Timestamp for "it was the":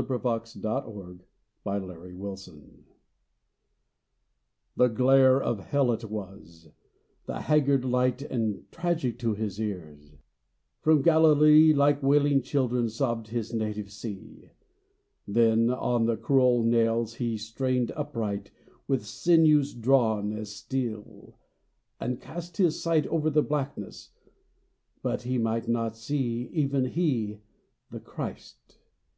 5.92-7.40